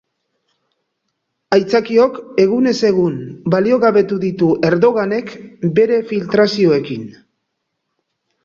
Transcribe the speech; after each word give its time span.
Aitzakiok 1.57 2.17
egunez 2.45 2.73
egun 2.89 3.19
baliogabetu 3.55 4.19
ditu 4.25 4.49
Erdoganek 4.71 5.33
bere 5.81 6.01
filtrazioekin. 6.13 7.09